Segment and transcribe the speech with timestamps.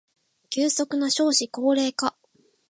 [0.49, 2.15] 急速な少子高齢化